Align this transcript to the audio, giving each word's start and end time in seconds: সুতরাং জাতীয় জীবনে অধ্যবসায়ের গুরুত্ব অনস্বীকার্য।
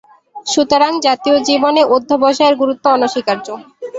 সুতরাং 0.45 0.91
জাতীয় 1.05 1.37
জীবনে 1.47 1.81
অধ্যবসায়ের 1.95 2.55
গুরুত্ব 2.61 2.85
অনস্বীকার্য। 2.91 3.47